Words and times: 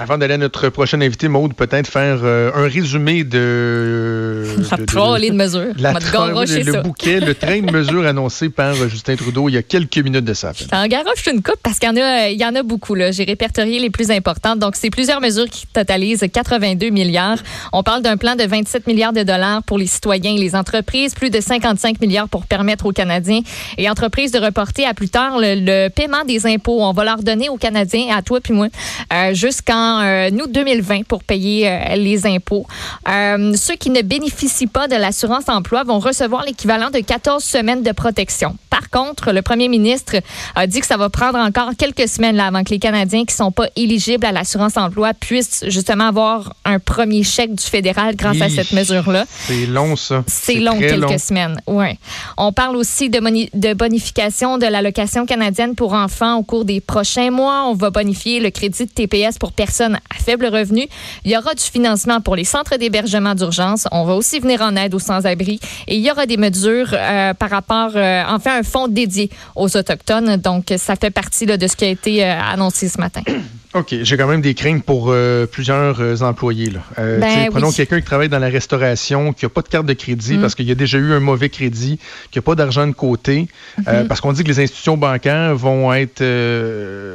Avant 0.00 0.16
d'aller 0.16 0.32
à 0.32 0.38
notre 0.38 0.70
prochain 0.70 0.98
invité, 1.02 1.28
Maude, 1.28 1.52
peut-être 1.52 1.86
faire 1.86 2.20
euh, 2.22 2.50
un 2.54 2.66
résumé 2.66 3.22
de... 3.22 4.46
La 4.70 4.78
trolley 4.86 5.28
de, 5.28 5.34
mesures. 5.34 5.74
La 5.76 5.92
le, 5.92 6.62
le 6.72 6.82
bouquet, 6.82 7.20
le 7.20 7.34
train 7.34 7.60
de 7.60 7.70
mesures 7.70 8.06
annoncé 8.06 8.48
par 8.48 8.74
Justin 8.88 9.16
Trudeau 9.16 9.50
il 9.50 9.56
y 9.56 9.58
a 9.58 9.62
quelques 9.62 9.98
minutes 9.98 10.24
de 10.24 10.32
ça. 10.32 10.52
En 10.72 10.86
garoche 10.86 11.26
une 11.30 11.42
coupe 11.42 11.60
parce 11.62 11.78
qu'il 11.78 11.90
y 11.90 11.92
en 11.92 11.96
a, 12.02 12.30
il 12.30 12.40
y 12.40 12.46
en 12.46 12.54
a 12.54 12.62
beaucoup. 12.62 12.96
J'ai 13.10 13.24
répertorié 13.24 13.78
les 13.78 13.90
plus 13.90 14.10
importantes. 14.10 14.58
Donc, 14.58 14.74
c'est 14.74 14.88
plusieurs 14.88 15.20
mesures 15.20 15.50
qui 15.50 15.66
totalisent 15.66 16.24
82 16.32 16.88
milliards. 16.88 17.38
On 17.74 17.82
parle 17.82 18.00
d'un 18.00 18.16
plan 18.16 18.36
de 18.36 18.44
27 18.44 18.86
milliards 18.86 19.12
de 19.12 19.22
dollars 19.22 19.62
pour 19.64 19.76
les 19.76 19.86
citoyens 19.86 20.34
et 20.34 20.38
les 20.38 20.56
entreprises, 20.56 21.14
plus 21.14 21.28
de 21.28 21.42
55 21.42 22.00
milliards 22.00 22.30
pour 22.30 22.46
permettre 22.46 22.86
aux 22.86 22.92
Canadiens 22.92 23.42
et 23.76 23.90
entreprises 23.90 24.32
de 24.32 24.38
reporter 24.38 24.86
à 24.86 24.94
plus 24.94 25.10
tard 25.10 25.34
le, 25.38 25.88
paiement 25.88 26.24
des 26.26 26.46
impôts. 26.46 26.80
On 26.80 26.92
va 26.92 27.04
leur 27.04 27.22
donner 27.22 27.50
aux 27.50 27.58
Canadiens, 27.58 28.16
à 28.16 28.22
toi 28.22 28.40
puis 28.40 28.54
moi, 28.54 28.68
euh, 29.12 29.34
jusqu'en 29.34 29.89
euh, 29.98 30.30
nous 30.30 30.46
2020 30.46 31.04
pour 31.04 31.24
payer 31.24 31.68
euh, 31.68 31.96
les 31.96 32.26
impôts. 32.26 32.66
Euh, 33.08 33.52
ceux 33.56 33.74
qui 33.74 33.90
ne 33.90 34.02
bénéficient 34.02 34.66
pas 34.66 34.88
de 34.88 34.96
l'assurance 34.96 35.48
emploi 35.48 35.84
vont 35.84 35.98
recevoir 35.98 36.44
l'équivalent 36.44 36.90
de 36.90 37.00
14 37.00 37.42
semaines 37.42 37.82
de 37.82 37.92
protection. 37.92 38.56
Par 38.68 38.88
contre, 38.90 39.32
le 39.32 39.42
premier 39.42 39.68
ministre 39.68 40.16
a 40.54 40.66
dit 40.66 40.80
que 40.80 40.86
ça 40.86 40.96
va 40.96 41.08
prendre 41.08 41.38
encore 41.38 41.70
quelques 41.76 42.08
semaines 42.08 42.36
là, 42.36 42.46
avant 42.46 42.62
que 42.62 42.70
les 42.70 42.78
Canadiens 42.78 43.24
qui 43.24 43.34
sont 43.34 43.50
pas 43.50 43.66
éligibles 43.76 44.24
à 44.24 44.32
l'assurance 44.32 44.76
emploi 44.76 45.12
puissent 45.14 45.64
justement 45.66 46.08
avoir 46.08 46.54
un 46.64 46.78
premier 46.78 47.22
chèque 47.22 47.54
du 47.54 47.64
fédéral 47.64 48.14
grâce 48.16 48.40
à 48.40 48.48
cette 48.48 48.72
mesure-là. 48.72 49.24
C'est 49.46 49.66
long, 49.66 49.96
ça. 49.96 50.22
C'est 50.26 50.54
long, 50.56 50.78
quelques 50.78 51.18
semaines. 51.18 51.60
Ouais. 51.66 51.98
On 52.36 52.52
parle 52.52 52.76
aussi 52.76 53.10
de, 53.10 53.18
de 53.18 53.74
bonification 53.74 54.58
de 54.58 54.66
l'allocation 54.66 55.26
canadienne 55.26 55.74
pour 55.74 55.94
enfants 55.94 56.36
au 56.36 56.42
cours 56.42 56.64
des 56.64 56.80
prochains 56.80 57.30
mois. 57.30 57.64
On 57.66 57.74
va 57.74 57.90
bonifier 57.90 58.40
le 58.40 58.50
crédit 58.50 58.86
de 58.86 58.90
TPS 58.90 59.38
pour 59.38 59.52
personnes 59.52 59.79
à 59.84 60.14
faible 60.14 60.46
revenu. 60.46 60.86
Il 61.24 61.30
y 61.30 61.36
aura 61.36 61.54
du 61.54 61.64
financement 61.64 62.20
pour 62.20 62.36
les 62.36 62.44
centres 62.44 62.76
d'hébergement 62.76 63.34
d'urgence. 63.34 63.86
On 63.92 64.04
va 64.04 64.14
aussi 64.14 64.40
venir 64.40 64.60
en 64.62 64.76
aide 64.76 64.94
aux 64.94 64.98
sans-abri. 64.98 65.60
Et 65.86 65.96
il 65.96 66.00
y 66.00 66.10
aura 66.10 66.26
des 66.26 66.36
mesures 66.36 66.92
euh, 66.92 67.34
par 67.34 67.50
rapport, 67.50 67.92
euh, 67.94 68.22
enfin, 68.28 68.58
un 68.58 68.62
fonds 68.62 68.88
dédié 68.88 69.30
aux 69.56 69.76
Autochtones. 69.76 70.36
Donc, 70.36 70.72
ça 70.76 70.96
fait 70.96 71.10
partie 71.10 71.46
de 71.46 71.66
ce 71.66 71.76
qui 71.76 71.84
a 71.84 71.88
été 71.88 72.24
euh, 72.24 72.40
annoncé 72.40 72.88
ce 72.88 72.98
matin. 72.98 73.22
OK. 73.72 73.94
J'ai 74.02 74.16
quand 74.16 74.26
même 74.26 74.40
des 74.40 74.54
craintes 74.54 74.82
pour 74.82 75.06
euh, 75.10 75.46
plusieurs 75.46 76.00
euh, 76.00 76.16
employés. 76.22 76.70
Là. 76.70 76.80
Euh, 76.98 77.20
ben 77.20 77.50
prenons 77.50 77.70
quelqu'un 77.70 78.00
qui 78.00 78.06
travaille 78.06 78.28
dans 78.28 78.40
la 78.40 78.48
restauration, 78.48 79.32
qui 79.32 79.44
n'a 79.44 79.48
pas 79.48 79.62
de 79.62 79.68
carte 79.68 79.86
de 79.86 79.92
crédit 79.92 80.38
mm. 80.38 80.40
parce 80.40 80.56
qu'il 80.56 80.68
a 80.70 80.74
déjà 80.74 80.98
eu 80.98 81.12
un 81.12 81.20
mauvais 81.20 81.50
crédit, 81.50 82.00
qui 82.32 82.38
n'a 82.38 82.42
pas 82.42 82.56
d'argent 82.56 82.86
de 82.86 82.92
côté, 82.92 83.46
mm-hmm. 83.80 84.08
parce 84.08 84.20
qu'on 84.20 84.32
dit 84.32 84.42
que 84.42 84.48
les 84.48 84.58
institutions 84.58 84.96
bancaires 84.96 85.54
vont 85.54 85.92
être, 85.92 86.24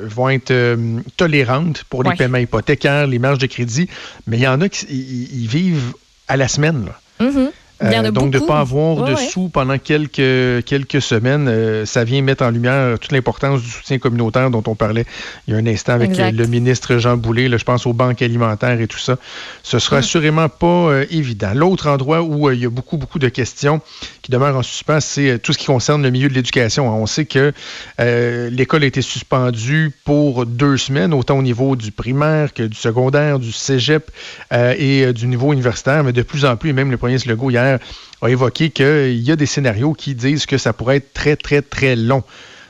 vont 0.05 0.29
être 0.29 0.77
tolérantes 1.17 1.83
pour 1.89 2.03
les 2.03 2.15
paiements 2.15 2.37
hypothécaires, 2.37 3.07
les 3.07 3.19
marges 3.19 3.39
de 3.39 3.47
crédit, 3.47 3.89
mais 4.25 4.37
il 4.37 4.43
y 4.43 4.47
en 4.47 4.61
a 4.61 4.69
qui 4.69 5.47
vivent 5.47 5.93
à 6.29 6.37
la 6.37 6.47
semaine. 6.47 6.85
Là. 6.85 7.27
Mm-hmm. 7.27 7.51
Euh, 7.83 8.11
donc, 8.11 8.31
de 8.31 8.39
ne 8.39 8.45
pas 8.45 8.59
avoir 8.59 9.03
de 9.03 9.15
sous 9.15 9.49
pendant 9.49 9.77
quelques, 9.77 10.63
quelques 10.65 11.01
semaines, 11.01 11.47
euh, 11.49 11.85
ça 11.85 12.05
vient 12.05 12.21
mettre 12.21 12.45
en 12.45 12.49
lumière 12.49 12.97
toute 12.99 13.11
l'importance 13.11 13.61
du 13.61 13.69
soutien 13.69 13.99
communautaire 13.99 14.49
dont 14.49 14.63
on 14.67 14.75
parlait 14.75 15.05
il 15.47 15.53
y 15.53 15.57
a 15.57 15.59
un 15.59 15.67
instant 15.67 15.93
avec 15.93 16.17
euh, 16.17 16.31
le 16.31 16.47
ministre 16.47 16.97
Jean 16.97 17.17
Boulet. 17.17 17.49
Là, 17.49 17.57
je 17.57 17.65
pense 17.65 17.85
aux 17.85 17.93
banques 17.93 18.21
alimentaires 18.21 18.79
et 18.79 18.87
tout 18.87 18.99
ça. 18.99 19.17
Ce 19.61 19.79
sera 19.79 19.97
mm. 19.97 19.99
assurément 19.99 20.49
pas 20.49 21.01
évident. 21.09 21.51
L'autre 21.53 21.87
endroit 21.89 22.21
où 22.21 22.49
il 22.49 22.59
y 22.59 22.65
a 22.65 22.69
beaucoup, 22.69 22.97
beaucoup 22.97 23.19
de 23.19 23.27
questions 23.27 23.81
qui 24.21 24.31
demeurent 24.31 24.57
en 24.57 24.63
suspens, 24.63 25.01
c'est 25.01 25.39
tout 25.39 25.51
ce 25.51 25.57
qui 25.57 25.65
concerne 25.65 26.01
le 26.01 26.11
milieu 26.11 26.29
de 26.29 26.33
l'éducation. 26.33 26.87
On 26.87 27.05
sait 27.07 27.25
que 27.25 27.51
l'école 27.99 28.83
a 28.83 28.85
été 28.85 29.01
suspendue 29.01 29.91
pour 30.05 30.45
deux 30.45 30.77
semaines, 30.77 31.13
autant 31.13 31.37
au 31.37 31.41
niveau 31.41 31.75
du 31.75 31.91
primaire 31.91 32.53
que 32.53 32.63
du 32.63 32.77
secondaire, 32.77 33.39
du 33.39 33.51
cégep 33.51 34.09
et 34.51 35.11
du 35.13 35.27
niveau 35.27 35.51
universitaire, 35.51 36.03
mais 36.03 36.13
de 36.13 36.21
plus 36.21 36.45
en 36.45 36.55
plus, 36.55 36.69
et 36.69 36.73
même 36.73 36.91
le 36.91 36.97
premier 36.97 37.17
Legault 37.25 37.49
hier, 37.49 37.64
a 37.65 38.29
évoqué 38.29 38.69
qu'il 38.69 39.21
y 39.21 39.31
a 39.31 39.35
des 39.35 39.45
scénarios 39.45 39.93
qui 39.93 40.15
disent 40.15 40.45
que 40.45 40.57
ça 40.57 40.73
pourrait 40.73 40.97
être 40.97 41.13
très, 41.13 41.35
très, 41.35 41.61
très 41.61 41.95
long. 41.95 42.23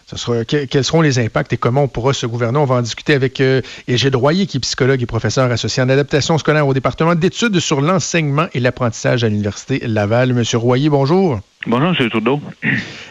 Ce 0.07 0.17
sera, 0.17 0.45
quels 0.45 0.83
seront 0.83 1.01
les 1.01 1.17
impacts 1.17 1.51
et 1.53 1.57
comment 1.57 1.83
on 1.83 1.87
pourra 1.87 2.13
se 2.13 2.27
gouverner? 2.27 2.59
On 2.59 2.65
va 2.65 2.75
en 2.75 2.81
discuter 2.83 3.15
avec 3.15 3.41
euh, 3.41 3.61
Égide 3.87 4.15
Royer, 4.15 4.45
qui 4.45 4.57
est 4.57 4.59
psychologue 4.59 5.01
et 5.01 5.07
professeur 5.07 5.51
associé 5.51 5.81
en 5.81 5.89
adaptation 5.89 6.37
scolaire 6.37 6.67
au 6.67 6.75
département 6.75 7.15
d'études 7.15 7.59
sur 7.59 7.81
l'enseignement 7.81 8.45
et 8.53 8.59
l'apprentissage 8.59 9.23
à 9.23 9.29
l'Université 9.29 9.79
Laval. 9.87 10.33
Monsieur 10.33 10.59
Royer, 10.59 10.89
bonjour. 10.89 11.39
Bonjour, 11.65 11.89
M. 11.99 12.09
Trudeau. 12.11 12.39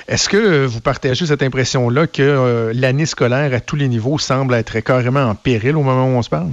Est-ce 0.06 0.28
que 0.28 0.66
vous 0.66 0.80
partagez 0.80 1.26
cette 1.26 1.42
impression-là 1.42 2.06
que 2.06 2.22
euh, 2.22 2.72
l'année 2.72 3.06
scolaire 3.06 3.52
à 3.52 3.58
tous 3.58 3.74
les 3.74 3.88
niveaux 3.88 4.20
semble 4.20 4.54
être 4.54 4.78
carrément 4.78 5.24
en 5.24 5.34
péril 5.34 5.76
au 5.76 5.82
moment 5.82 6.06
où 6.06 6.16
on 6.16 6.22
se 6.22 6.30
parle? 6.30 6.50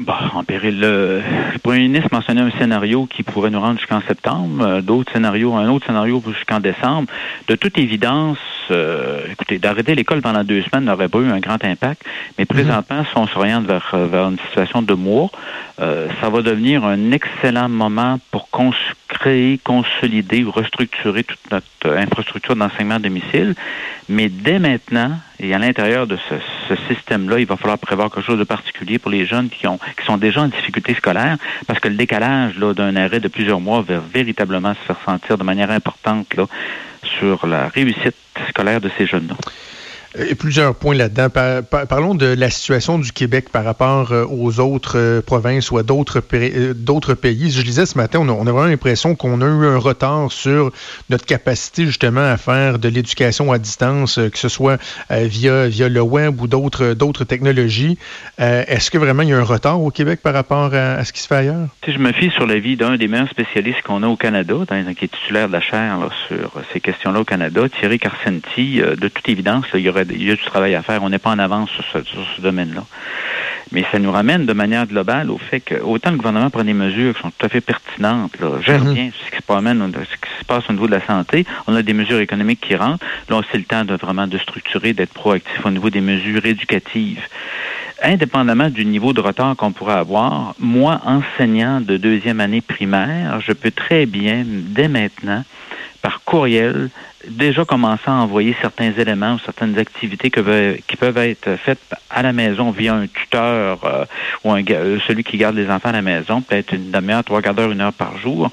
Bah, 0.00 0.32
en 0.34 0.42
péril, 0.42 0.80
le, 0.80 1.22
premier 1.62 1.82
ministre 1.82 2.08
mentionnait 2.10 2.40
un 2.40 2.50
scénario 2.58 3.06
qui 3.06 3.22
pourrait 3.22 3.50
nous 3.50 3.60
rendre 3.60 3.78
jusqu'en 3.78 4.00
septembre, 4.00 4.66
euh, 4.66 4.80
d'autres 4.80 5.12
scénarios, 5.12 5.54
un 5.54 5.68
autre 5.68 5.86
scénario 5.86 6.20
jusqu'en 6.26 6.58
décembre. 6.58 7.08
De 7.46 7.54
toute 7.54 7.78
évidence, 7.78 8.38
euh, 8.72 9.20
écoutez, 9.30 9.58
d'arrêter 9.60 9.94
l'école 9.94 10.22
pendant 10.22 10.42
deux 10.42 10.60
semaines 10.62 10.86
n'aurait 10.86 11.08
pas 11.08 11.20
eu 11.20 11.30
un 11.30 11.38
grand 11.38 11.64
impact, 11.64 12.02
mais 12.36 12.46
mhm. 12.50 12.56
présentement, 12.56 13.04
si 13.04 13.16
on 13.16 13.28
s'oriente 13.28 13.66
vers, 13.66 13.94
vers 13.94 14.28
une 14.28 14.38
situation 14.48 14.82
de 14.82 14.94
mois, 14.94 15.30
euh, 15.80 16.08
ça 16.20 16.30
va 16.30 16.42
devenir 16.42 16.84
un 16.84 17.12
excellent 17.12 17.68
moment 17.68 18.18
pour 18.32 18.48
créer, 19.06 19.58
consolider 19.62 20.42
ou 20.42 20.50
restructurer 20.50 21.22
toute 21.22 21.38
notre 21.52 21.96
infrastructure 21.96 22.56
d'enseignement 22.56 22.96
à 22.96 22.98
domicile. 22.98 23.54
Mais 24.08 24.28
dès 24.28 24.58
maintenant, 24.58 25.12
et 25.38 25.54
à 25.54 25.58
l'intérieur 25.58 26.06
de 26.06 26.16
ce, 26.28 26.34
système-là, 26.88 27.38
il 27.38 27.46
va 27.46 27.56
falloir 27.56 27.78
prévoir 27.78 28.10
quelque 28.10 28.24
chose 28.24 28.38
de 28.38 28.44
particulier 28.44 28.98
pour 28.98 29.10
les 29.10 29.26
jeunes 29.26 29.48
qui, 29.48 29.66
ont, 29.66 29.78
qui 29.98 30.04
sont 30.04 30.16
déjà 30.16 30.42
en 30.42 30.48
difficulté 30.48 30.94
scolaire, 30.94 31.36
parce 31.66 31.80
que 31.80 31.88
le 31.88 31.94
décalage 31.94 32.56
d'un 32.56 32.96
arrêt 32.96 33.20
de 33.20 33.28
plusieurs 33.28 33.60
mois 33.60 33.82
va 33.82 33.98
véritablement 33.98 34.74
se 34.74 34.80
faire 34.86 34.98
sentir 35.04 35.38
de 35.38 35.44
manière 35.44 35.70
importante 35.70 36.34
là, 36.34 36.46
sur 37.02 37.46
la 37.46 37.68
réussite 37.68 38.16
scolaire 38.48 38.80
de 38.80 38.90
ces 38.96 39.06
jeunes-là. 39.06 39.36
Et 40.18 40.34
plusieurs 40.34 40.74
points 40.74 40.94
là-dedans. 40.94 41.28
parlons 41.88 42.14
de 42.14 42.26
la 42.26 42.48
situation 42.48 42.98
du 42.98 43.12
Québec 43.12 43.50
par 43.52 43.64
rapport 43.64 44.12
euh, 44.12 44.24
aux 44.24 44.60
autres 44.60 44.96
euh, 44.96 45.20
provinces 45.20 45.70
ou 45.70 45.76
à 45.76 45.82
d'autres 45.82 46.22
euh, 46.32 47.14
pays. 47.14 47.50
Je 47.50 47.62
disais 47.62 47.84
ce 47.84 47.98
matin, 47.98 48.20
on 48.20 48.28
a, 48.28 48.52
vraiment 48.52 48.64
l'impression 48.64 49.14
qu'on 49.14 49.42
a 49.42 49.44
eu 49.44 49.66
un 49.66 49.76
retard 49.76 50.32
sur 50.32 50.72
notre 51.10 51.26
capacité 51.26 51.84
justement 51.84 52.22
à 52.22 52.38
faire 52.38 52.78
de 52.78 52.88
l'éducation 52.88 53.52
à 53.52 53.58
distance, 53.58 54.18
que 54.32 54.38
ce 54.38 54.48
soit 54.48 54.78
via, 55.10 55.68
via 55.68 55.88
le 55.88 56.00
web 56.00 56.40
ou 56.40 56.46
d'autres 56.46 56.94
d'autres 56.94 57.24
technologies. 57.24 57.98
Est-ce 58.38 58.90
que 58.90 58.98
vraiment 58.98 59.22
il 59.22 59.30
y 59.30 59.32
a 59.32 59.38
un 59.38 59.44
retard 59.44 59.80
au 59.82 59.90
Québec 59.90 60.20
par 60.22 60.34
rapport 60.34 60.72
à, 60.74 61.04
ce 61.04 61.12
qui 61.12 61.20
se 61.20 61.26
fait 61.26 61.36
ailleurs? 61.36 61.68
Si 61.84 61.92
je 61.92 61.98
me 61.98 62.12
fie 62.12 62.30
sur 62.30 62.46
l'avis 62.46 62.76
d'un 62.76 62.96
des 62.96 63.08
meilleurs 63.08 63.28
spécialistes 63.28 63.82
qu'on 63.82 64.02
a 64.02 64.08
au 64.08 64.16
Canada, 64.16 64.54
qui 64.98 65.04
est 65.04 65.08
titulaire 65.08 65.48
de 65.48 65.52
la 65.52 65.60
chaire 65.60 65.98
sur 66.28 66.52
ces 66.72 66.80
questions-là 66.80 67.20
au 67.20 67.24
Canada, 67.24 67.68
Thierry 67.68 67.98
Carcenti, 67.98 68.80
de 68.80 69.08
toute 69.08 69.28
évidence, 69.28 69.66
il 69.74 69.80
y 69.80 69.88
aurait 69.88 70.05
il 70.10 70.24
y 70.24 70.30
a 70.30 70.34
du 70.34 70.44
travail 70.44 70.74
à 70.74 70.82
faire. 70.82 71.02
On 71.02 71.10
n'est 71.10 71.18
pas 71.18 71.30
en 71.30 71.38
avance 71.38 71.70
sur 71.70 71.84
ce, 71.84 72.40
domaine-là. 72.40 72.84
Mais 73.72 73.84
ça 73.90 73.98
nous 73.98 74.12
ramène 74.12 74.46
de 74.46 74.52
manière 74.52 74.86
globale 74.86 75.30
au 75.30 75.38
fait 75.38 75.60
que 75.60 75.74
autant 75.74 76.10
le 76.10 76.16
gouvernement 76.16 76.50
prend 76.50 76.62
des 76.62 76.72
mesures 76.72 77.14
qui 77.16 77.22
sont 77.22 77.32
tout 77.36 77.46
à 77.46 77.48
fait 77.48 77.60
pertinentes, 77.60 78.38
là, 78.38 78.60
gère 78.60 78.84
mhm. 78.84 78.94
bien 78.94 79.10
ce 79.10 79.30
qui, 79.30 79.36
se 79.36 79.42
ce 79.42 80.16
qui 80.16 80.38
se 80.38 80.44
passe 80.46 80.64
au 80.70 80.72
niveau 80.72 80.86
de 80.86 80.92
la 80.92 81.04
santé, 81.04 81.44
on 81.66 81.74
a 81.74 81.82
des 81.82 81.92
mesures 81.92 82.20
économiques 82.20 82.60
qui 82.60 82.76
rentrent. 82.76 83.04
Là, 83.28 83.40
c'est 83.50 83.58
le 83.58 83.64
temps 83.64 83.84
de 83.84 83.94
vraiment 83.94 84.26
de 84.26 84.38
structurer, 84.38 84.92
d'être 84.92 85.12
proactif 85.12 85.66
au 85.66 85.70
niveau 85.70 85.90
des 85.90 86.00
mesures 86.00 86.46
éducatives 86.46 87.22
indépendamment 88.02 88.70
du 88.70 88.84
niveau 88.84 89.12
de 89.12 89.20
retard 89.20 89.56
qu'on 89.56 89.72
pourrait 89.72 89.94
avoir, 89.94 90.54
moi, 90.58 91.00
enseignant 91.04 91.80
de 91.80 91.96
deuxième 91.96 92.40
année 92.40 92.60
primaire, 92.60 93.40
je 93.40 93.52
peux 93.52 93.70
très 93.70 94.06
bien, 94.06 94.44
dès 94.46 94.88
maintenant, 94.88 95.44
par 96.02 96.22
courriel, 96.26 96.90
déjà 97.28 97.64
commencer 97.64 98.02
à 98.06 98.12
envoyer 98.12 98.54
certains 98.60 98.92
éléments 98.92 99.34
ou 99.34 99.38
certaines 99.38 99.78
activités 99.78 100.30
qui 100.30 100.96
peuvent 100.96 101.18
être 101.18 101.56
faites 101.56 101.80
à 102.10 102.22
la 102.22 102.32
maison 102.32 102.70
via 102.70 102.94
un 102.94 103.06
tuteur 103.06 103.80
euh, 103.84 104.04
ou 104.44 104.52
un, 104.52 104.62
euh, 104.70 104.98
celui 105.06 105.24
qui 105.24 105.36
garde 105.36 105.56
les 105.56 105.68
enfants 105.70 105.88
à 105.88 105.92
la 105.92 106.02
maison, 106.02 106.40
peut-être 106.40 106.74
une 106.74 106.90
demi-heure, 106.90 107.24
trois 107.24 107.42
quarts 107.42 107.54
d'heure, 107.54 107.70
une 107.70 107.80
heure 107.80 107.92
par 107.92 108.18
jour, 108.18 108.50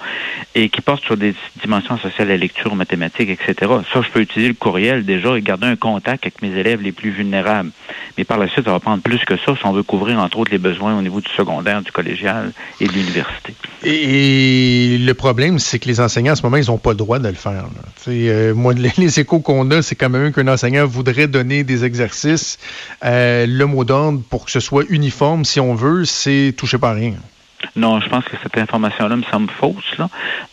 et 0.56 0.70
qui 0.70 0.82
porte 0.82 1.04
sur 1.04 1.18
des 1.18 1.36
dimensions 1.62 1.98
sociales, 1.98 2.30
la 2.30 2.38
lecture, 2.38 2.76
mathématiques, 2.76 3.30
etc. 3.30 3.72
Ça, 3.92 4.02
je 4.02 4.10
peux 4.10 4.22
utiliser 4.22 4.50
le 4.50 4.56
courriel 4.56 5.06
déjà 5.06 5.36
et 5.38 5.42
garder 5.42 5.68
un 5.68 5.76
contact 5.76 6.26
avec 6.26 6.42
mes 6.42 6.56
élèves 6.58 6.82
les 6.82 6.92
plus 6.92 7.12
vulnérables. 7.12 7.72
Mais 8.18 8.24
par 8.24 8.38
la 8.38 8.48
suite, 8.48 8.66
ça 8.66 8.72
va 8.72 8.80
prendre 8.80 9.02
plus 9.02 9.24
que 9.26 9.38
ça 9.38 9.56
si 9.56 9.66
on 9.66 9.74
veut 9.74 9.84
couvrir, 9.84 10.20
entre 10.20 10.40
autres, 10.40 10.52
les 10.52 10.58
besoins 10.58 10.98
au 10.98 11.02
niveau 11.02 11.22
du 11.22 11.32
secondaire, 11.32 11.82
du 11.82 11.92
collégial 11.92 12.52
et 12.80 12.88
de 12.88 12.94
l'université. 12.94 13.56
Et, 13.84 14.98
le 15.00 15.14
problème, 15.14 15.60
c'est 15.60 15.80
que 15.80 15.88
les 15.88 16.00
enseignants, 16.00 16.34
à 16.34 16.36
ce 16.36 16.44
moment, 16.44 16.58
ils 16.58 16.68
n'ont 16.68 16.78
pas 16.78 16.92
le 16.92 16.98
droit 16.98 17.20
de 17.20 17.28
le 17.28 17.34
faire. 17.34 17.66
Euh, 18.08 18.74
les, 18.98 19.20
échos 19.20 19.40
qu'on 19.40 19.70
a, 19.72 19.82
c'est 19.82 19.96
quand 19.96 20.10
même 20.10 20.32
qu'un 20.32 20.48
enseignant 20.48 20.86
voudrait 20.86 21.28
donner 21.28 21.64
des 21.64 21.86
exercices. 21.86 22.60
Euh, 23.04 23.46
le 23.48 23.66
mot 23.66 23.84
d'ordre, 23.84 24.22
pour 24.30 24.46
que 24.46 24.52
ce 24.52 24.60
soit 24.60 24.84
uniforme, 24.90 25.46
si 25.46 25.60
on 25.60 25.76
veut, 25.76 26.06
c'est 26.06 26.54
toucher 26.58 26.78
pas 26.78 26.94
rien. 26.94 27.14
Non, 27.76 28.02
je 28.02 28.10
pense 28.10 28.26
que 28.26 28.36
cette 28.44 28.58
information-là 28.58 29.16
me 29.16 29.24
semble 29.24 29.50
fausse, 29.50 29.98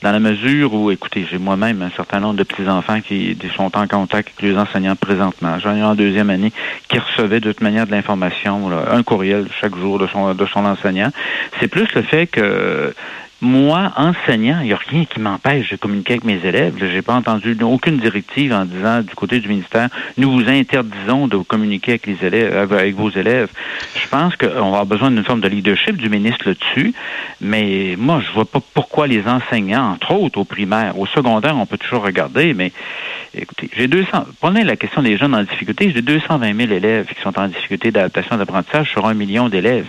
dans 0.02 0.12
la 0.12 0.20
mesure 0.20 0.72
où, 0.72 0.90
écoutez, 0.90 1.26
j'ai 1.30 1.38
moi-même 1.38 1.82
un 1.82 1.90
certain 1.90 2.20
nombre 2.20 2.36
de 2.36 2.44
petits-enfants 2.44 3.00
qui 3.00 3.36
sont 3.56 3.76
en 3.76 3.86
contact 3.88 4.28
avec 4.28 4.42
les 4.42 4.56
enseignants 4.56 4.96
présentement. 4.96 5.58
J'en 5.58 5.74
ai 5.74 5.82
en 5.82 5.94
deuxième 5.94 6.30
année 6.30 6.52
qui 6.88 6.98
recevaient 6.98 7.40
de 7.40 7.52
toute 7.52 7.62
manière 7.62 7.86
de 7.86 7.90
l'information, 7.90 8.70
un 8.70 9.02
courriel 9.02 9.48
chaque 9.60 9.76
jour 9.76 9.98
de 9.98 10.06
son, 10.06 10.34
de 10.34 10.46
son 10.46 10.64
enseignant. 10.64 11.10
C'est 11.58 11.68
plus 11.68 11.92
le 11.94 12.02
fait 12.02 12.26
que 12.26 12.94
moi, 13.40 13.92
enseignant, 13.96 14.58
il 14.60 14.66
n'y 14.66 14.72
a 14.72 14.76
rien 14.76 15.04
qui 15.06 15.18
m'empêche 15.18 15.70
de 15.70 15.76
communiquer 15.76 16.14
avec 16.14 16.24
mes 16.24 16.44
élèves. 16.44 16.74
Je 16.78 16.84
n'ai 16.84 17.02
pas 17.02 17.14
entendu 17.14 17.56
aucune 17.62 17.96
directive 17.96 18.52
en 18.52 18.66
disant 18.66 19.00
du 19.00 19.14
côté 19.14 19.40
du 19.40 19.48
ministère, 19.48 19.88
nous 20.18 20.30
vous 20.30 20.48
interdisons 20.48 21.26
de 21.26 21.38
communiquer 21.38 21.92
avec 21.92 22.06
les 22.06 22.24
élèves, 22.24 22.52
euh, 22.52 22.78
avec 22.78 22.94
vos 22.94 23.10
élèves. 23.10 23.48
Je 23.96 24.06
pense 24.08 24.36
qu'on 24.36 24.48
va 24.48 24.66
avoir 24.66 24.86
besoin 24.86 25.10
d'une 25.10 25.24
forme 25.24 25.40
de 25.40 25.48
leadership 25.48 25.96
du 25.96 26.10
ministre 26.10 26.48
là-dessus, 26.48 26.92
mais 27.40 27.96
moi, 27.98 28.20
je 28.26 28.30
vois 28.32 28.44
pas 28.44 28.60
pourquoi 28.74 29.06
les 29.06 29.26
enseignants, 29.26 29.92
entre 29.92 30.12
autres 30.12 30.38
au 30.38 30.44
primaire, 30.44 30.98
au 30.98 31.06
secondaire, 31.06 31.56
on 31.56 31.66
peut 31.66 31.78
toujours 31.78 32.04
regarder, 32.04 32.52
mais 32.52 32.72
écoutez, 33.34 33.70
j'ai 33.74 33.88
200, 33.88 34.26
prenez 34.40 34.64
la 34.64 34.76
question 34.76 35.02
des 35.02 35.16
jeunes 35.16 35.34
en 35.34 35.42
difficulté, 35.42 35.90
j'ai 35.94 36.02
220 36.02 36.54
000 36.54 36.72
élèves 36.72 37.06
qui 37.06 37.20
sont 37.22 37.38
en 37.38 37.48
difficulté 37.48 37.90
d'adaptation 37.90 38.36
d'apprentissage 38.36 38.90
sur 38.90 39.06
un 39.06 39.14
million 39.14 39.48
d'élèves. 39.48 39.86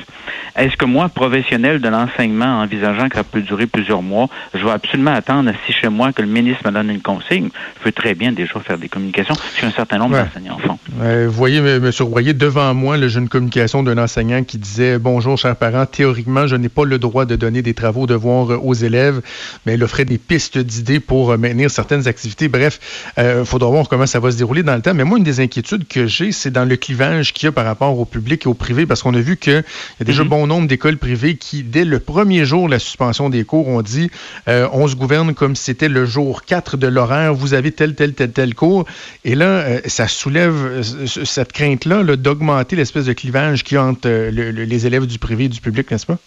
Est-ce 0.55 0.77
que 0.77 0.85
moi, 0.85 1.09
professionnel 1.09 1.79
de 1.79 1.89
l'enseignement, 1.89 2.61
envisageant 2.61 3.09
que 3.09 3.15
ça 3.15 3.23
durer 3.41 3.67
plusieurs 3.67 4.01
mois. 4.01 4.27
Je 4.53 4.63
vais 4.63 4.71
absolument 4.71 5.13
attendre 5.13 5.51
si 5.65 5.73
chez 5.73 5.89
moi 5.89 6.13
que 6.13 6.21
le 6.21 6.27
ministre 6.27 6.65
me 6.65 6.71
donne 6.71 6.89
une 6.89 7.01
consigne. 7.01 7.49
Je 7.79 7.83
peux 7.83 7.91
très 7.91 8.15
bien 8.15 8.31
déjà 8.31 8.59
faire 8.59 8.77
des 8.77 8.89
communications 8.89 9.35
si 9.55 9.65
un 9.65 9.71
certain 9.71 9.97
nombre 9.97 10.17
d'enseignants 10.17 10.57
font. 10.59 10.77
vous 10.99 11.31
voyez, 11.31 11.57
M. 11.57 11.91
Royer, 11.99 12.33
devant 12.33 12.73
moi, 12.73 12.97
j'ai 13.07 13.19
une 13.19 13.29
communication 13.29 13.83
d'un 13.83 13.97
enseignant 13.97 14.43
qui 14.43 14.57
disait 14.57 14.99
Bonjour, 14.99 15.37
chers 15.37 15.55
parents, 15.55 15.85
théoriquement, 15.85 16.47
je 16.47 16.55
n'ai 16.55 16.69
pas 16.69 16.85
le 16.85 16.99
droit 16.99 17.25
de 17.25 17.35
donner 17.35 17.61
des 17.61 17.73
travaux, 17.73 18.07
devoirs 18.07 18.65
aux 18.65 18.73
élèves, 18.73 19.21
mais 19.65 19.75
il 19.75 19.83
offrait 19.83 20.05
des 20.05 20.17
pistes 20.17 20.57
d'idées 20.57 20.99
pour 20.99 21.37
maintenir 21.37 21.69
certaines 21.69 22.07
activités. 22.07 22.47
Bref, 22.47 22.79
il 23.17 23.23
euh, 23.23 23.45
faudra 23.45 23.69
voir 23.69 23.87
comment 23.89 24.05
ça 24.05 24.19
va 24.19 24.31
se 24.31 24.37
dérouler 24.37 24.63
dans 24.63 24.75
le 24.75 24.81
temps. 24.81 24.93
Mais 24.93 25.03
moi, 25.03 25.17
une 25.17 25.23
des 25.23 25.39
inquiétudes 25.39 25.87
que 25.87 26.07
j'ai, 26.07 26.31
c'est 26.31 26.51
dans 26.51 26.65
le 26.65 26.75
clivage 26.75 27.33
qu'il 27.33 27.47
y 27.47 27.49
a 27.49 27.51
par 27.51 27.65
rapport 27.65 27.97
au 27.97 28.05
public 28.05 28.45
et 28.45 28.49
au 28.49 28.53
privé, 28.53 28.85
parce 28.85 29.03
qu'on 29.03 29.13
a 29.13 29.19
vu 29.19 29.37
qu'il 29.37 29.53
y 29.53 29.57
a 29.57 30.05
déjà 30.05 30.23
mm-hmm. 30.23 30.27
bon 30.27 30.47
nombre 30.47 30.67
d'écoles 30.67 30.97
privées 30.97 31.35
qui, 31.35 31.63
dès 31.63 31.85
le 31.85 31.99
premier 31.99 32.45
jour 32.45 32.67
de 32.67 32.71
la 32.71 32.79
suspension 32.79 33.29
des 33.31 33.43
cours, 33.43 33.67
ont 33.67 33.81
dit 33.81 34.11
euh, 34.47 34.67
on 34.71 34.87
se 34.87 34.95
gouverne 34.95 35.33
comme 35.33 35.55
si 35.55 35.63
c'était 35.65 35.89
le 35.89 36.05
jour 36.05 36.43
4 36.43 36.77
de 36.77 36.87
l'horaire, 36.87 37.33
vous 37.33 37.53
avez 37.53 37.71
tel, 37.71 37.95
tel, 37.95 38.13
tel, 38.13 38.31
tel 38.31 38.53
cours. 38.53 38.85
Et 39.25 39.35
là, 39.35 39.45
euh, 39.45 39.81
ça 39.85 40.07
soulève 40.07 40.53
euh, 40.53 41.07
cette 41.07 41.51
crainte-là 41.53 42.03
d'augmenter 42.15 42.75
l'espèce 42.75 43.05
de 43.05 43.13
clivage 43.13 43.63
qui 43.63 43.77
entre 43.77 44.09
les 44.09 44.87
élèves 44.87 45.07
du 45.07 45.17
privé 45.17 45.45
et 45.45 45.49
du 45.49 45.61
public, 45.61 45.89
n'est-ce 45.89 46.05
pas? 46.05 46.17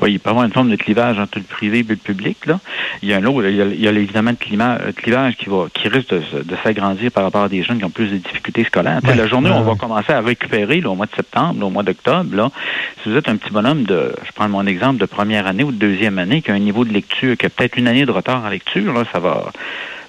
Oui, 0.00 0.12
il 0.12 0.20
peut 0.20 0.28
y 0.28 0.30
avoir 0.30 0.44
une 0.44 0.52
forme 0.52 0.70
de 0.70 0.76
clivage 0.76 1.18
entre 1.18 1.38
le 1.38 1.44
privé 1.44 1.80
et 1.80 1.82
le 1.82 1.96
public. 1.96 2.46
Là. 2.46 2.60
Il 3.02 3.08
y 3.08 3.14
a 3.14 3.18
un 3.18 3.24
autre, 3.24 3.46
il 3.46 3.80
y 3.80 3.88
a, 3.88 3.92
évidemment 3.92 4.32
le 4.32 4.92
clivage 4.92 5.36
qui 5.36 5.48
va 5.48 5.66
qui 5.72 5.88
risque 5.88 6.10
de, 6.10 6.56
s'agrandir 6.62 7.10
par 7.10 7.24
rapport 7.24 7.44
à 7.44 7.48
des 7.48 7.62
jeunes 7.62 7.78
qui 7.78 7.84
ont 7.84 7.90
plus 7.90 8.10
de 8.10 8.16
difficultés 8.16 8.64
scolaires. 8.64 9.00
la 9.04 9.26
journée 9.26 9.50
où 9.50 9.54
on 9.54 9.62
va 9.62 9.74
commencer 9.74 10.12
à 10.12 10.20
récupérer 10.20 10.82
au 10.84 10.94
mois 10.94 11.06
de 11.06 11.14
septembre, 11.14 11.66
au 11.66 11.70
mois 11.70 11.82
d'octobre, 11.82 12.34
là, 12.34 12.50
si 13.02 13.10
vous 13.10 13.16
êtes 13.16 13.28
un 13.28 13.36
petit 13.36 13.50
bonhomme 13.50 13.84
de, 13.84 14.14
je 14.24 14.32
prends 14.32 14.48
mon 14.48 14.66
exemple 14.66 14.98
de 14.98 15.06
première 15.06 15.46
année 15.46 15.64
ou 15.64 15.72
de 15.72 15.76
deuxième 15.76 16.18
année, 16.18 16.42
qui 16.42 16.50
a 16.50 16.54
un 16.54 16.58
niveau 16.58 16.84
de 16.84 16.92
lecture, 16.92 17.36
qui 17.36 17.46
a 17.46 17.50
peut-être 17.50 17.76
une 17.76 17.88
année 17.88 18.06
de 18.06 18.10
retard 18.10 18.44
en 18.44 18.48
lecture, 18.48 18.92
là, 18.92 19.04
ça 19.12 19.18
va. 19.18 19.52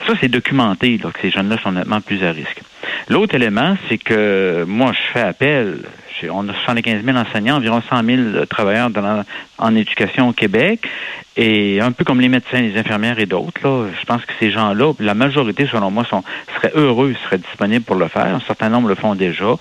Ça, 0.08 0.14
c'est 0.22 0.28
documenté, 0.28 1.00
là, 1.04 1.10
que 1.12 1.20
ces 1.22 1.32
jeunes-là 1.32 1.58
sont 1.64 1.72
nettement 1.72 2.02
plus 2.02 2.24
à 2.24 2.32
risque. 2.32 2.62
L'autre 3.10 3.36
élément, 3.36 3.76
c'est 3.90 3.98
que 3.98 4.66
moi, 4.68 4.92
je 4.94 5.12
fais 5.14 5.22
appel 5.22 5.80
on 6.30 6.48
a 6.50 6.54
75 6.54 7.04
000 7.04 7.18
enseignants, 7.18 7.58
environ 7.58 7.82
100 7.82 8.04
000 8.04 8.46
travailleurs 8.46 8.90
en 9.58 9.76
éducation 9.76 10.30
au 10.30 10.34
Québec. 10.34 10.88
Et 11.38 11.82
un 11.82 11.92
peu 11.92 12.06
comme 12.06 12.22
les 12.22 12.30
médecins, 12.30 12.62
les 12.62 12.78
infirmières 12.78 13.20
et 13.20 13.26
d'autres, 13.26 13.60
là, 13.62 13.88
je 14.00 14.06
pense 14.06 14.24
que 14.24 14.32
ces 14.40 14.52
gens-là, 14.52 14.94
la 15.00 15.14
majorité, 15.14 15.68
selon 15.70 15.92
moi, 15.92 16.06
sont, 16.06 16.24
seraient 16.56 16.72
heureux, 16.76 17.14
seraient 17.26 17.40
disponibles 17.40 17.84
pour 17.84 17.98
le 17.98 18.08
faire. 18.08 18.28
Un 18.28 18.40
certain 18.40 18.70
nombre 18.70 18.88
le 18.88 18.96
font 18.96 19.16
déjà. 19.16 19.58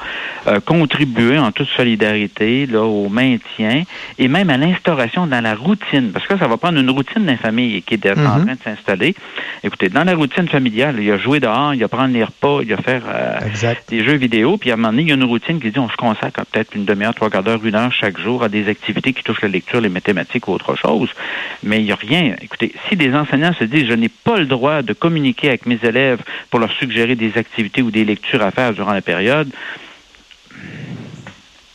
Euh, 0.46 0.60
contribuer 0.60 1.36
en 1.38 1.50
toute 1.50 1.68
solidarité 1.68 2.66
là, 2.66 2.82
au 2.82 3.08
maintien 3.08 3.82
et 4.18 4.28
même 4.28 4.50
à 4.50 4.56
l'instauration 4.56 5.26
dans 5.26 5.42
la 5.42 5.56
routine. 5.56 6.12
Parce 6.12 6.26
que 6.28 6.38
ça 6.38 6.46
va 6.46 6.56
prendre 6.58 6.78
une 6.78 6.90
routine 6.90 7.24
d'un 7.24 7.36
famille 7.36 7.82
qui 7.82 7.94
est 7.94 8.06
en 8.06 8.16
mhm. 8.16 8.44
train 8.44 8.54
de 8.54 8.62
s'installer. 8.62 9.16
Écoutez, 9.64 9.88
dans 9.88 10.04
la 10.04 10.14
routine 10.14 10.48
familiale, 10.48 10.96
il 10.98 11.04
y 11.04 11.10
a 11.10 11.18
jouer 11.18 11.40
dehors, 11.40 11.74
il 11.74 11.80
y 11.80 11.84
a 11.84 11.88
prendre 11.88 12.14
les 12.14 12.22
repas, 12.22 12.60
il 12.62 12.68
y 12.68 12.72
a 12.72 12.76
faire 12.76 13.02
euh, 13.08 13.74
des 13.88 14.04
jeux 14.04 14.14
vidéo. 14.14 14.58
Puis 14.58 14.70
à 14.70 14.74
un 14.74 14.76
moment 14.76 14.90
donné, 14.90 15.02
il 15.02 15.08
y 15.08 15.12
a 15.12 15.16
une 15.16 15.24
routine 15.24 15.60
qui 15.60 15.72
dit 15.72 15.78
on 15.80 15.88
se 15.88 15.96
consacre 15.96 16.44
peut-être 16.46 16.76
une 16.76 16.84
demi-heure, 16.84 17.14
trois 17.14 17.30
quarts 17.30 17.42
d'heure, 17.42 17.60
une 17.64 17.74
heure 17.74 17.92
chaque 17.92 18.20
jour 18.20 18.44
à 18.44 18.48
des 18.48 18.68
activités 18.68 19.12
qui 19.12 19.24
touchent 19.24 19.42
la 19.42 19.48
lecture, 19.48 19.80
les 19.80 19.88
mathématiques 19.88 20.46
ou 20.46 20.52
autre 20.52 20.76
chose 20.76 21.10
mais 21.64 21.81
il 21.81 21.84
n'y 21.84 21.93
a 21.93 21.96
rien. 21.96 22.37
Écoutez, 22.40 22.75
si 22.88 22.96
des 22.96 23.14
enseignants 23.14 23.55
se 23.55 23.64
disent 23.64 23.87
je 23.88 23.94
n'ai 23.94 24.08
pas 24.08 24.38
le 24.38 24.46
droit 24.46 24.82
de 24.82 24.93
communiquer 24.93 25.49
avec 25.49 25.66
mes 25.66 25.78
élèves 25.82 26.20
pour 26.50 26.61
leur 26.61 26.70
suggérer 26.72 27.16
des 27.16 27.37
activités 27.37 27.82
ou 27.82 27.90
des 27.90 28.05
lectures 28.05 28.43
à 28.43 28.50
faire 28.50 28.72
durant 28.72 28.93
la 28.93 29.02
période, 29.02 29.50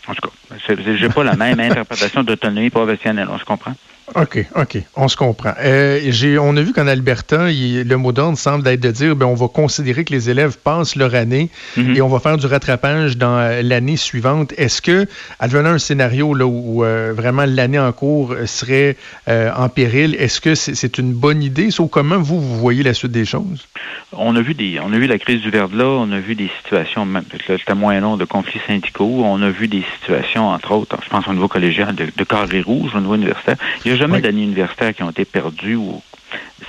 en 0.08 0.16
tout 0.16 0.28
cas, 0.28 0.56
je 0.68 1.06
n'ai 1.06 1.10
pas 1.10 1.24
la 1.24 1.36
même 1.36 1.60
interprétation 1.72 2.24
d'autonomie 2.24 2.70
professionnelle, 2.70 3.28
on 3.32 3.38
se 3.38 3.46
comprend? 3.46 3.74
OK, 4.16 4.46
OK, 4.56 4.78
on 4.96 5.08
se 5.08 5.16
comprend. 5.16 5.54
Euh, 5.62 6.00
on 6.42 6.58
a 6.58 6.62
vu 6.62 6.74
qu'en 6.74 6.88
Alberta, 6.88 7.48
le 7.50 7.96
mot 7.96 8.12
d'ordre 8.12 8.38
semble 8.38 8.68
être 8.68 8.80
de 8.80 8.92
dire 8.92 9.16
ben, 9.16 9.26
on 9.26 9.36
va 9.36 9.48
considérer 9.48 10.04
que 10.04 10.14
les 10.14 10.30
élèves 10.30 10.58
passent 10.58 10.96
leur 10.96 11.16
année 11.16 11.50
mhm. 11.78 11.96
et 11.96 12.02
on 12.02 12.08
va 12.08 12.20
faire 12.20 12.38
du 12.38 12.46
rattrapage 12.46 13.18
dans 13.18 13.38
euh, 13.38 13.62
l'année 13.62 13.98
suivante. 13.98 14.54
Est-ce 14.58 14.82
que, 14.82 15.08
advenant 15.40 15.70
un 15.70 15.80
scénario 15.80 16.34
là, 16.34 16.46
où 16.46 16.84
euh, 16.84 17.14
vraiment 17.16 17.46
l'année 17.46 17.80
en 17.80 17.92
cours 17.92 18.36
serait 18.46 18.98
en 19.28 19.70
péril, 19.70 20.16
est-ce 20.16 20.42
que 20.42 20.56
c'est 20.56 20.98
une 20.98 21.14
bonne 21.14 21.44
idée? 21.44 21.70
Ou 21.80 21.88
comment 21.88 22.18
vous, 22.18 22.42
vous 22.42 22.58
voyez 22.58 22.84
la 22.84 22.94
suite 22.94 23.12
des 23.12 23.26
choses? 23.26 23.68
On 24.12 24.36
a 24.36 24.42
vu 24.42 24.54
des, 24.54 24.80
on 24.82 24.92
a 24.92 24.98
vu 24.98 25.08
la 25.08 25.20
crise 25.20 25.42
du 25.42 25.50
verre 25.50 25.68
là, 25.74 25.86
on 25.86 26.12
a 26.12 26.20
vu 26.20 26.36
des 26.36 26.50
situations, 26.62 27.08
c'était 27.48 27.76
moyen 27.76 28.02
long 28.02 28.18
de 28.18 28.26
conflits 28.26 28.62
syndicaux, 28.66 29.22
on 29.24 29.42
a 29.42 29.50
vu 29.50 29.68
des 29.68 29.84
situations, 30.00 30.50
entre 30.50 30.72
autres, 30.72 30.98
je 31.04 31.10
pense 31.10 31.28
au 31.28 31.34
niveau 31.34 31.48
collégial, 31.48 31.94
de, 31.94 32.08
de 32.16 32.24
carré 32.24 32.62
rouge 32.62 32.92
au 32.96 33.00
niveau 33.00 33.16
universitaire. 33.16 33.58
Il 33.86 33.92
y 33.92 33.94
a 33.94 33.99
jamais 34.00 34.22
d'années 34.22 34.44
universitaires 34.44 34.94
qui 34.94 35.04
ont 35.04 35.12
été 35.12 35.26
perdues 35.26 35.76
ou 35.76 36.02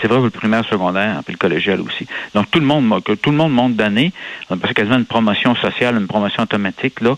c'est 0.00 0.08
vrai 0.08 0.16
pour 0.16 0.24
le 0.24 0.30
primaire, 0.30 0.64
secondaire, 0.64 1.20
puis 1.24 1.34
le 1.34 1.38
collégial 1.38 1.80
aussi. 1.80 2.06
Donc 2.34 2.50
tout 2.50 2.60
le 2.60 2.66
monde, 2.66 3.02
que 3.02 3.12
tout 3.12 3.30
le 3.30 3.36
monde 3.36 3.52
monte 3.52 3.74
d'année, 3.74 4.12
c'est 4.48 4.74
quasiment 4.74 4.96
une 4.96 5.04
promotion 5.04 5.54
sociale, 5.56 5.96
une 5.96 6.06
promotion 6.06 6.42
automatique 6.42 7.00
là. 7.00 7.16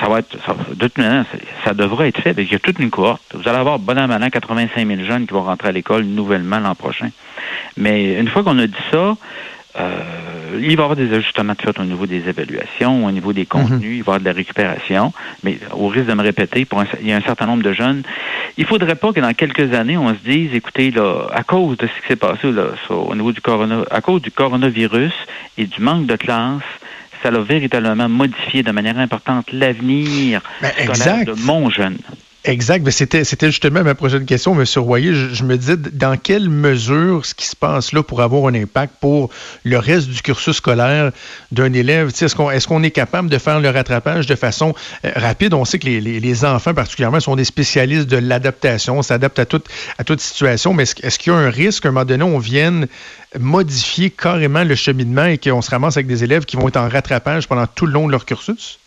Ça 0.00 0.08
va 0.08 0.18
être, 0.18 0.36
ça, 0.44 0.54
de 0.54 0.74
toute 0.74 0.98
manière, 0.98 1.24
ça, 1.64 1.72
devrait 1.72 2.08
être 2.08 2.20
fait. 2.20 2.34
Il 2.36 2.50
y 2.50 2.54
a 2.54 2.58
toute 2.58 2.78
une 2.78 2.90
cohorte. 2.90 3.22
Vous 3.34 3.48
allez 3.48 3.58
avoir 3.58 3.78
bon 3.78 3.98
an, 3.98 4.30
85 4.30 4.86
000 4.86 5.02
jeunes 5.04 5.26
qui 5.26 5.32
vont 5.32 5.42
rentrer 5.42 5.68
à 5.68 5.72
l'école 5.72 6.04
nouvellement 6.04 6.58
l'an 6.58 6.74
prochain. 6.74 7.10
Mais 7.76 8.14
une 8.18 8.28
fois 8.28 8.42
qu'on 8.42 8.58
a 8.58 8.66
dit 8.66 8.74
ça, 8.90 9.16
euh, 9.78 10.02
il 10.54 10.64
va 10.64 10.70
y 10.70 10.72
avoir 10.72 10.96
des 10.96 11.12
ajustements 11.12 11.54
de 11.54 11.62
fait 11.62 11.78
au 11.78 11.84
niveau 11.84 12.06
des 12.06 12.28
évaluations, 12.28 13.06
au 13.06 13.10
niveau 13.10 13.32
des 13.32 13.46
contenus, 13.46 13.80
mhm. 13.80 13.96
il 13.96 14.02
va 14.02 14.12
y 14.12 14.16
avoir 14.16 14.20
de 14.20 14.24
la 14.24 14.32
récupération, 14.32 15.12
mais 15.42 15.58
au 15.72 15.88
risque 15.88 16.06
de 16.06 16.14
me 16.14 16.22
répéter, 16.22 16.64
pour 16.64 16.82
il 17.00 17.08
y 17.08 17.12
a 17.12 17.16
un 17.16 17.22
certain 17.22 17.46
nombre 17.46 17.62
de 17.62 17.72
jeunes, 17.72 18.02
il 18.56 18.62
ne 18.62 18.68
faudrait 18.68 18.94
pas 18.94 19.12
que 19.12 19.20
dans 19.20 19.32
quelques 19.34 19.72
années, 19.74 19.96
on 19.96 20.10
se 20.10 20.20
dise, 20.24 20.54
écoutez, 20.54 20.90
là, 20.90 21.26
à 21.32 21.42
cause 21.42 21.76
de 21.76 21.86
ce 21.86 22.00
qui 22.00 22.08
s'est 22.08 22.16
passé 22.16 22.50
là, 22.52 22.68
au 22.90 23.14
niveau 23.14 23.32
du 23.32 23.40
corona, 23.40 23.84
à 23.90 24.00
cause 24.00 24.22
du 24.22 24.30
coronavirus 24.30 25.14
et 25.58 25.66
du 25.66 25.80
manque 25.80 26.06
de 26.06 26.16
classe, 26.16 26.62
ça 27.22 27.28
a 27.28 27.40
véritablement 27.40 28.08
modifié 28.08 28.62
de 28.62 28.70
manière 28.70 28.98
importante 28.98 29.52
l'avenir 29.52 30.40
ben, 30.62 30.70
de 31.24 31.32
mon 31.44 31.70
jeune. 31.70 31.98
Exact. 32.44 32.88
C'était, 32.90 33.24
c'était 33.24 33.48
justement 33.48 33.82
ma 33.84 33.94
prochaine 33.94 34.24
question, 34.24 34.58
M. 34.58 34.64
Royer. 34.76 35.12
Je, 35.14 35.44
me 35.44 35.58
disais, 35.58 35.76
dans 35.76 36.16
quelle 36.16 36.48
mesure 36.48 37.26
ce 37.26 37.34
qui 37.34 37.46
se 37.46 37.54
passe 37.54 37.92
là 37.92 38.02
pour 38.02 38.22
avoir 38.22 38.46
un 38.46 38.54
impact 38.54 38.94
pour 38.98 39.28
le 39.64 39.78
reste 39.78 40.08
du 40.08 40.22
cursus 40.22 40.56
scolaire 40.56 41.12
d'un 41.52 41.70
élève? 41.74 42.08
Est-ce 42.08 42.66
qu'on, 42.66 42.82
est 42.82 42.90
capable 42.90 43.28
de 43.28 43.36
faire 43.36 43.60
le 43.60 43.68
rattrapage 43.68 44.26
de 44.26 44.34
façon 44.36 44.74
euh, 45.04 45.10
rapide? 45.16 45.52
On 45.52 45.66
sait 45.66 45.78
que 45.78 45.86
les, 45.86 46.44
enfants, 46.46 46.72
particulièrement, 46.72 47.20
sont 47.20 47.36
des 47.36 47.44
spécialistes 47.44 48.08
de 48.08 48.16
l'adaptation, 48.16 48.98
on 48.98 49.02
s'adapte 49.02 49.38
à 49.38 49.44
toute, 49.44 49.68
à 49.98 50.04
toute 50.04 50.20
situation, 50.20 50.72
mais 50.72 50.84
est-ce, 50.84 51.18
qu'il 51.18 51.32
y 51.32 51.36
a 51.36 51.38
un 51.38 51.50
risque 51.50 51.82
qu'à 51.82 51.90
un 51.90 51.92
moment 51.92 52.06
donné, 52.06 52.24
on 52.24 52.38
vienne 52.38 52.86
modifier 53.38 54.08
carrément 54.10 54.64
le 54.64 54.74
cheminement 54.76 55.26
et 55.26 55.36
qu'on 55.36 55.60
se 55.60 55.70
ramasse 55.70 55.98
avec 55.98 56.06
des 56.06 56.24
élèves 56.24 56.46
qui 56.46 56.56
vont 56.56 56.68
être 56.68 56.78
en 56.78 56.88
rattrapage 56.88 57.48
pendant 57.48 57.66
tout 57.66 57.84
le 57.84 57.92
long 57.92 58.06
de 58.06 58.12
leur 58.12 58.24
cursus? 58.24 58.78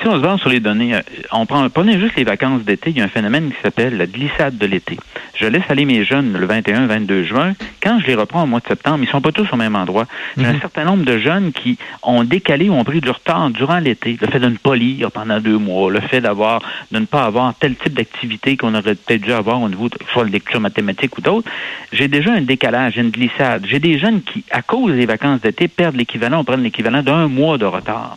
Si 0.00 0.06
on 0.06 0.14
se 0.14 0.20
base 0.20 0.38
sur 0.38 0.48
les 0.48 0.60
données, 0.60 0.94
euh, 0.94 1.00
on 1.32 1.44
prend, 1.44 1.68
prenez 1.70 1.98
juste 1.98 2.14
les 2.16 2.22
vacances 2.22 2.62
d'été, 2.62 2.90
il 2.90 2.98
y 2.98 3.00
a 3.00 3.04
un 3.04 3.08
phénomène 3.08 3.50
qui 3.50 3.60
s'appelle 3.60 3.96
la 3.96 4.06
glissade 4.06 4.56
de 4.56 4.64
l'été. 4.64 4.96
Je 5.34 5.46
laisse 5.46 5.64
aller 5.68 5.84
mes 5.84 6.04
jeunes 6.04 6.38
le 6.38 6.46
21, 6.46 6.86
22 6.86 7.24
juin. 7.24 7.54
Quand 7.82 7.98
je 8.00 8.06
les 8.06 8.14
reprends 8.14 8.44
au 8.44 8.46
mois 8.46 8.60
de 8.60 8.66
septembre, 8.66 9.00
ils 9.02 9.08
sont 9.08 9.20
pas 9.20 9.32
tous 9.32 9.48
au 9.52 9.56
même 9.56 9.74
endroit. 9.74 10.06
J'ai 10.36 10.46
un 10.46 10.52
mhm. 10.52 10.60
certain 10.60 10.84
nombre 10.84 11.04
de 11.04 11.18
jeunes 11.18 11.52
qui 11.52 11.78
ont 12.04 12.22
décalé 12.22 12.68
ou 12.68 12.74
ont 12.74 12.84
pris 12.84 13.00
du 13.00 13.10
retard 13.10 13.50
durant 13.50 13.78
l'été. 13.78 14.16
Le 14.20 14.28
fait 14.28 14.38
de 14.38 14.48
ne 14.48 14.56
pas 14.56 14.76
lire 14.76 15.10
pendant 15.10 15.40
deux 15.40 15.58
mois, 15.58 15.90
le 15.90 16.00
fait 16.00 16.20
d'avoir, 16.20 16.62
de 16.92 17.00
ne 17.00 17.06
pas 17.06 17.24
avoir 17.24 17.54
tel 17.54 17.74
type 17.74 17.94
d'activité 17.94 18.56
qu'on 18.56 18.74
aurait 18.74 18.94
peut-être 18.94 19.22
dû 19.22 19.32
avoir 19.32 19.60
au 19.60 19.68
niveau 19.68 19.88
de 19.88 19.96
soit 20.12 20.24
de 20.24 20.30
lecture 20.30 20.60
mathématique 20.60 21.18
ou 21.18 21.22
d'autres. 21.22 21.50
J'ai 21.92 22.06
déjà 22.06 22.32
un 22.32 22.42
décalage, 22.42 22.96
une 22.98 23.10
glissade. 23.10 23.66
J'ai 23.68 23.80
des 23.80 23.98
jeunes 23.98 24.22
qui, 24.22 24.44
à 24.52 24.62
cause 24.62 24.94
des 24.94 25.06
vacances 25.06 25.40
d'été, 25.40 25.66
perdent 25.66 25.96
l'équivalent, 25.96 26.42
ou 26.42 26.44
prennent 26.44 26.62
l'équivalent 26.62 27.02
d'un 27.02 27.26
mois 27.26 27.58
de 27.58 27.64
retard. 27.64 28.16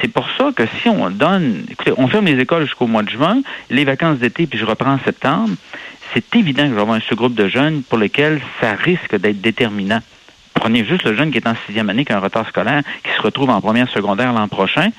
C'est 0.00 0.08
pour 0.08 0.26
ça 0.36 0.50
que 0.54 0.64
si 0.80 0.88
on 0.88 1.10
donne, 1.10 1.64
écoutez, 1.70 1.92
on 1.96 2.08
ferme 2.08 2.26
les 2.26 2.40
écoles 2.40 2.64
jusqu'au 2.64 2.86
mois 2.86 3.02
de 3.02 3.10
juin, 3.10 3.42
les 3.70 3.84
vacances 3.84 4.18
d'été, 4.18 4.46
puis 4.46 4.58
je 4.58 4.64
reprends 4.64 4.94
en 4.94 4.98
septembre, 5.00 5.54
c'est 6.12 6.36
évident 6.36 6.64
que 6.64 6.70
je 6.70 6.74
vais 6.74 6.80
avoir 6.80 6.96
un 6.96 7.00
sous-groupe 7.00 7.34
de 7.34 7.48
jeunes 7.48 7.82
pour 7.82 7.98
lesquels 7.98 8.40
ça 8.60 8.74
risque 8.74 9.16
d'être 9.16 9.40
déterminant. 9.40 10.00
Prenez 10.54 10.84
juste 10.84 11.04
le 11.04 11.16
jeune 11.16 11.30
qui 11.30 11.38
est 11.38 11.46
en 11.46 11.56
sixième 11.66 11.90
année, 11.90 12.04
qui 12.04 12.12
a 12.12 12.16
un 12.16 12.20
retard 12.20 12.48
scolaire, 12.48 12.82
qui 13.02 13.10
se 13.16 13.20
retrouve 13.20 13.50
en 13.50 13.60
première 13.60 13.88
secondaire 13.88 14.32
l'an 14.32 14.48
prochain 14.48 14.90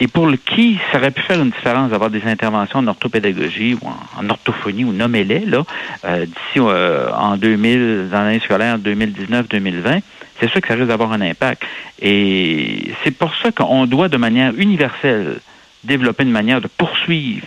et 0.00 0.06
pour 0.06 0.26
le 0.26 0.36
qui 0.36 0.78
ça 0.92 0.98
aurait 0.98 1.10
pu 1.10 1.22
faire 1.22 1.40
une 1.40 1.50
différence 1.50 1.90
d'avoir 1.90 2.10
des 2.10 2.24
interventions 2.24 2.78
en 2.78 2.86
orthopédagogie 2.86 3.74
ou 3.74 3.88
en, 4.18 4.28
orthophonie 4.28 4.84
ou 4.84 4.92
nommez-les 4.92 5.40
là 5.40 5.64
euh, 6.04 6.24
d'ici 6.24 6.58
euh, 6.58 7.10
en 7.12 7.36
2000 7.36 8.08
dans 8.10 8.22
l'année 8.22 8.40
scolaire 8.40 8.78
2019-2020 8.78 10.00
c'est 10.40 10.48
sûr 10.48 10.60
que 10.60 10.68
ça 10.68 10.74
risque 10.74 10.86
d'avoir 10.86 11.12
un 11.12 11.20
impact 11.20 11.64
et 12.00 12.92
c'est 13.08 13.16
pour 13.16 13.34
ça 13.36 13.50
qu'on 13.52 13.86
doit 13.86 14.10
de 14.10 14.18
manière 14.18 14.52
universelle 14.58 15.40
développer 15.82 16.24
une 16.24 16.30
manière 16.30 16.60
de 16.60 16.68
poursuivre 16.68 17.46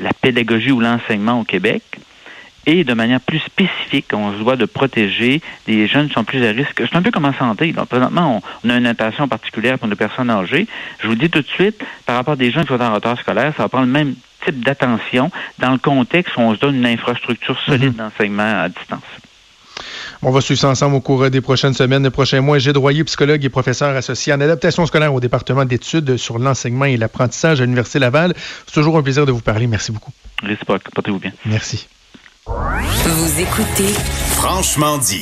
la 0.00 0.14
pédagogie 0.14 0.72
ou 0.72 0.80
l'enseignement 0.80 1.40
au 1.40 1.44
Québec 1.44 1.82
et 2.64 2.84
de 2.84 2.94
manière 2.94 3.20
plus 3.20 3.40
spécifique, 3.40 4.06
on 4.14 4.32
se 4.32 4.38
doit 4.38 4.56
de 4.56 4.64
protéger 4.64 5.42
des 5.66 5.86
jeunes 5.86 6.08
qui 6.08 6.14
sont 6.14 6.24
plus 6.24 6.42
à 6.42 6.52
risque. 6.52 6.82
C'est 6.90 6.96
un 6.96 7.02
peu 7.02 7.10
comme 7.10 7.26
en 7.26 7.34
santé. 7.34 7.72
Donc, 7.72 7.88
présentement, 7.88 8.40
on, 8.64 8.70
a 8.70 8.76
une 8.78 8.86
attention 8.86 9.28
particulière 9.28 9.78
pour 9.78 9.88
les 9.88 9.94
personnes 9.94 10.30
âgées. 10.30 10.66
Je 11.00 11.08
vous 11.08 11.16
dis 11.16 11.28
tout 11.28 11.42
de 11.42 11.46
suite, 11.46 11.84
par 12.06 12.16
rapport 12.16 12.32
à 12.32 12.36
des 12.36 12.50
jeunes 12.50 12.62
qui 12.64 12.72
sont 12.72 12.80
en 12.80 12.94
retard 12.94 13.20
scolaire, 13.20 13.52
ça 13.58 13.64
va 13.64 13.68
prendre 13.68 13.84
le 13.84 13.92
même 13.92 14.14
type 14.46 14.64
d'attention 14.64 15.30
dans 15.58 15.72
le 15.72 15.78
contexte 15.78 16.34
où 16.38 16.40
on 16.40 16.54
se 16.54 16.60
donne 16.60 16.76
une 16.76 16.86
infrastructure 16.86 17.60
solide 17.60 17.92
mhm. 17.92 18.08
d'enseignement 18.08 18.62
à 18.62 18.70
distance. 18.70 19.02
On 20.26 20.30
va 20.30 20.40
suivre 20.40 20.58
ça 20.58 20.70
ensemble 20.70 20.96
au 20.96 21.00
cours 21.00 21.28
des 21.28 21.42
prochaines 21.42 21.74
semaines, 21.74 22.02
des 22.02 22.08
prochains 22.08 22.40
mois. 22.40 22.58
Gilles 22.58 22.72
Droyer, 22.72 23.04
psychologue 23.04 23.44
et 23.44 23.50
professeur 23.50 23.94
associé 23.94 24.32
en 24.32 24.40
adaptation 24.40 24.86
scolaire 24.86 25.12
au 25.12 25.20
département 25.20 25.66
d'études 25.66 26.16
sur 26.16 26.38
l'enseignement 26.38 26.86
et 26.86 26.96
l'apprentissage 26.96 27.60
à 27.60 27.64
l'Université 27.64 27.98
Laval. 27.98 28.32
C'est 28.66 28.72
toujours 28.72 28.96
un 28.96 29.02
plaisir 29.02 29.26
de 29.26 29.32
vous 29.32 29.42
parler. 29.42 29.66
Merci 29.66 29.92
beaucoup. 29.92 30.12
Réciproque. 30.42 30.84
Portez-vous 30.94 31.18
bien. 31.18 31.32
Merci. 31.44 31.86
Vous 32.46 33.40
écoutez 33.40 33.92
Franchement 34.36 34.96
dit. 34.96 35.12